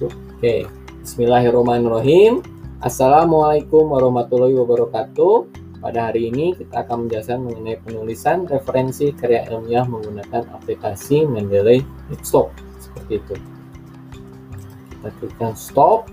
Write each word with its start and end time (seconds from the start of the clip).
masuk. 0.00 0.16
Oke, 0.40 0.64
Bismillahirrahmanirrahim. 1.04 2.40
Assalamualaikum 2.80 3.92
warahmatullahi 3.92 4.56
wabarakatuh. 4.56 5.60
Pada 5.84 6.08
hari 6.08 6.32
ini 6.32 6.56
kita 6.56 6.88
akan 6.88 7.04
menjelaskan 7.04 7.44
mengenai 7.44 7.76
penulisan 7.84 8.48
referensi 8.48 9.12
karya 9.12 9.44
ilmiah 9.52 9.84
menggunakan 9.84 10.48
aplikasi 10.56 11.28
Mendeley 11.28 11.84
Stop 12.24 12.48
seperti 12.80 13.20
itu. 13.20 13.36
Kita 14.88 15.08
klikkan 15.20 15.52
stop 15.52 16.08